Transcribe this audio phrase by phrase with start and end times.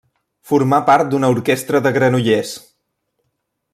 [0.51, 2.55] Formà part d'una orquestra de Granollers.